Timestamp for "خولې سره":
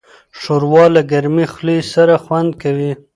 1.53-2.13